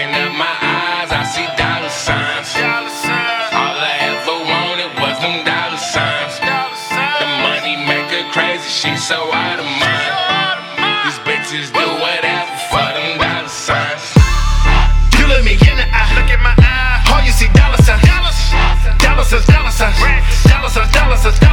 Open 0.00 0.14
up 0.14 0.32
my 0.32 0.56
eyes, 0.64 1.12
I 1.12 1.28
see 1.28 1.44
dollar 1.60 1.92
signs. 1.92 2.56
All 2.56 3.76
I 3.76 4.00
ever 4.08 4.32
wanted 4.48 4.96
was 4.96 5.12
them 5.20 5.44
dollar 5.44 5.76
signs. 5.76 6.40
The 6.40 7.28
money 7.44 7.76
make 7.84 8.08
her 8.08 8.24
crazy, 8.32 8.64
she 8.64 8.96
so 8.96 9.28
out 9.28 9.60
of 9.60 9.68
mind. 9.76 11.04
These 11.04 11.20
bitches 11.20 11.68
do 11.68 11.84
whatever 12.00 12.48
for 12.72 12.88
them 12.96 13.20
dollar 13.20 13.52
signs. 13.52 14.16
You 15.20 15.28
look 15.28 15.44
me 15.44 15.60
in 15.60 15.76
the 15.76 15.84
eye, 15.92 16.16
look 16.16 16.32
at 16.32 16.40
my 16.40 16.56
eye. 16.56 17.04
All 17.12 17.20
you 17.20 17.32
see 17.36 17.52
dollar 17.52 17.76
signs, 17.84 18.00
dollar 18.00 18.32
signs, 18.32 19.04
dollar 19.04 19.24
signs, 19.28 19.44
dollar 19.52 19.68
signs, 19.68 20.00
dollar 20.48 20.70
signs, 20.72 20.92
dollar 20.96 21.16
signs. 21.20 21.49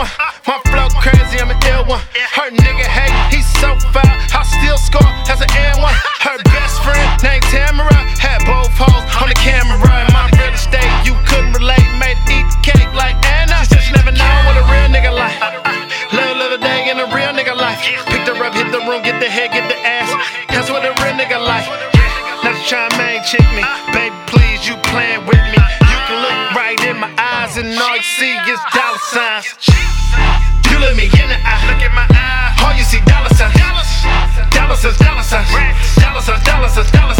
One. 0.00 0.08
My 0.48 0.56
flow 0.72 0.88
crazy, 0.96 1.36
I'm 1.36 1.52
an 1.52 1.60
ill 1.68 1.84
one. 1.84 2.00
Her 2.32 2.48
nigga 2.48 2.86
hate, 2.88 3.12
he's 3.28 3.46
so 3.60 3.76
foul. 3.92 4.16
I 4.32 4.42
still 4.48 4.80
score, 4.80 5.12
as 5.28 5.44
an 5.44 5.50
N 5.52 5.76
one. 5.84 5.92
Her 6.24 6.40
best 6.48 6.80
friend 6.80 7.04
named 7.20 7.44
Tamara 7.52 8.00
had 8.16 8.40
both 8.48 8.72
hoes 8.80 9.04
on 9.20 9.28
the 9.28 9.36
camera. 9.36 9.76
In 9.76 10.08
my 10.16 10.24
real 10.40 10.56
estate, 10.56 10.88
you 11.04 11.12
couldn't 11.28 11.52
relate, 11.52 11.84
made 12.00 12.16
eat 12.32 12.48
cake 12.64 12.88
like 12.96 13.16
Anna. 13.28 13.60
She 13.68 13.76
she 13.84 13.92
never 13.92 14.12
know 14.12 14.34
what 14.48 14.56
a 14.56 14.64
real 14.72 14.88
nigga 14.88 15.12
like. 15.12 15.36
Little 16.16 16.36
little 16.40 16.60
day 16.60 16.88
in 16.88 16.96
a 16.96 17.06
real 17.12 17.32
nigga 17.36 17.52
life. 17.52 17.84
Picked 18.08 18.26
her 18.28 18.36
up, 18.40 18.56
hit 18.56 18.72
the 18.72 18.80
room, 18.88 19.04
get 19.04 19.20
the 19.20 19.28
head, 19.28 19.52
get 19.52 19.68
the 19.68 19.76
ass. 19.84 20.08
That's 20.48 20.70
what 20.72 20.82
a 20.82 20.96
real 21.04 21.14
nigga 21.20 21.36
like. 21.36 21.68
Now 22.40 22.56
she 22.56 22.72
tryna 22.72 22.96
main 22.96 23.20
chick 23.28 23.44
me. 23.52 23.62
Baby, 23.92 24.16
please, 24.32 24.64
you 24.64 24.80
playing 24.88 25.28
with 25.28 25.44
me. 25.52 25.60
You 25.92 25.98
can 26.08 26.18
look 26.24 26.56
right 26.56 26.80
in 26.88 26.96
my 26.96 27.12
eyes 27.20 27.58
and 27.60 27.68
all 27.76 27.96
you 27.96 28.02
see 28.16 28.34
is 28.48 28.60
dollar 28.72 28.98
signs. 29.12 29.89
You 30.70 30.78
look 30.78 30.96
me 30.96 31.06
in 31.06 31.28
the 31.28 31.38
eye, 31.44 31.62
look 31.68 31.82
at 31.82 31.92
my 31.94 32.06
eye. 32.10 32.56
All 32.64 32.74
you 32.74 32.82
see 32.82 33.00
dollar 33.06 33.30
signs. 33.34 33.54
Dollar 33.54 33.84
signs, 33.84 33.98
dollar 34.52 34.74
signs. 34.76 34.98
Dollar 35.06 35.22
signs, 35.22 35.52
dollar 36.00 36.22
signs, 36.22 36.42
dollar 36.42 36.68
signs. 36.70 37.19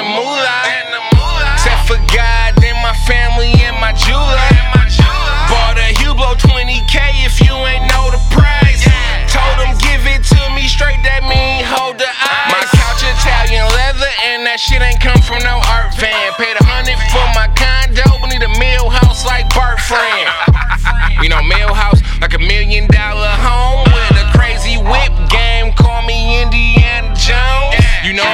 the 0.00 0.08
moolah. 0.16 0.64
Except 1.52 1.84
for 1.84 2.00
God 2.08 2.56
and 2.56 2.78
my 2.80 2.96
family 3.04 3.52
and 3.60 3.76
my 3.76 3.92
jeweler. 3.92 4.48
Bought 5.52 5.76
a 5.76 5.92
Hublot 6.00 6.40
20k 6.40 7.26
if 7.26 7.40
you 7.44 7.52
ain't 7.52 7.84
know 7.92 8.08
the 8.08 8.22
price. 8.32 8.80
Told 9.28 9.60
him 9.60 9.76
give 9.76 10.00
it 10.08 10.24
to 10.32 10.40
me 10.56 10.64
straight, 10.68 11.02
that 11.04 11.20
mean 11.28 11.64
hold 11.68 11.98
the 12.00 12.08
eyes. 12.08 12.48
My 12.48 12.64
couch 12.72 13.04
Italian 13.04 13.66
leather 13.76 14.12
and 14.24 14.46
that 14.46 14.58
shit 14.58 14.80
ain't 14.80 15.00
come 15.00 15.20
from 15.20 15.44
no 15.44 15.59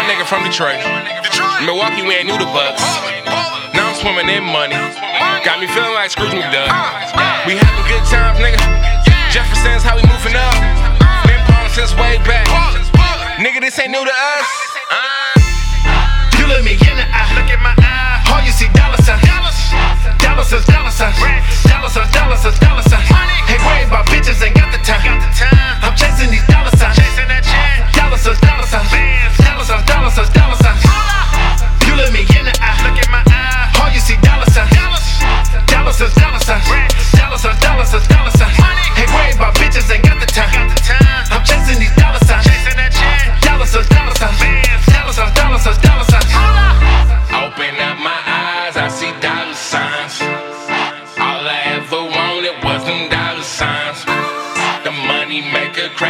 nigga 0.07 0.25
from 0.25 0.43
Detroit. 0.47 0.79
Milwaukee, 1.67 2.03
we 2.03 2.15
ain't 2.15 2.27
new 2.31 2.39
to 2.39 2.47
bucks. 2.55 2.83
Now 3.75 3.91
I'm 3.91 3.97
swimming 3.99 4.29
in 4.31 4.45
money. 4.45 4.79
Got 5.43 5.59
me 5.61 5.67
feeling 5.67 5.95
like 5.95 6.11
Scrooge 6.11 6.33
McDuck. 6.33 6.71
We 7.47 7.59
having 7.59 7.87
good 7.91 8.05
times, 8.07 8.39
nigga. 8.39 8.59
Jefferson's 9.31 9.83
how 9.83 9.97
we 9.99 10.03
moving 10.07 10.35
up. 10.39 10.55
Been 11.27 11.43
ballin' 11.51 11.71
since 11.75 11.93
way 11.99 12.19
back. 12.23 12.47
Nigga, 13.43 13.61
this 13.61 13.79
ain't 13.79 13.91
new 13.91 14.03
to 14.05 14.15
us. 14.15 14.47
Uh, 14.91 16.39
You 16.39 16.47
look 16.47 16.63
me 16.65 16.73
in 16.79 16.95
the 16.97 17.07
eye, 17.11 17.29
look 17.37 17.51
at 17.51 17.61
my 17.61 17.75
eye. 17.77 18.33
All 18.33 18.41
you 18.47 18.53
see 18.55 18.69
dollar 18.73 18.97
signs. 19.03 19.23
Dollar 19.27 20.45
signs, 20.45 20.65
dollar 20.67 20.91
signs. 20.91 21.19
Dollar 21.67 21.91
signs, 21.91 22.11
dollar 22.15 22.37
signs, 22.39 22.59
dollar 22.61 22.83
signs. 22.83 23.07
Hey, 23.51 23.59
worry 23.67 23.85
about 23.85 24.07
bitches, 24.07 24.41
ain't 24.43 24.55
got 24.57 24.71
the 24.73 24.79
time. 24.87 25.21
I'm 25.83 25.95
chasing 25.97 26.31
these 26.31 26.47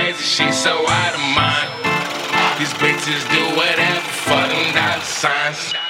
crazy, 0.07 0.25
she 0.25 0.53
so 0.53 0.71
out 0.89 1.15
of 1.15 1.21
mind. 1.35 1.71
These 2.59 2.73
bitches 2.75 3.29
do 3.31 3.57
whatever 3.57 4.01
for 4.01 4.49
them 4.49 4.75
dollar 4.75 5.03
signs. 5.03 5.86